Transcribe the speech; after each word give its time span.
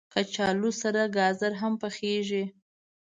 کچالو 0.13 0.71
سره 0.81 1.01
ګازر 1.15 1.53
هم 1.61 1.73
پخېږي 1.81 2.43